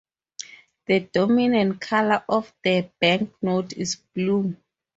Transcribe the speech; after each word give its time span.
The 0.87 1.01
dominant 1.01 1.79
colour 1.79 2.23
of 2.27 2.51
the 2.63 2.89
banknote 2.99 3.73
is 3.73 3.97
blue. 3.97 4.57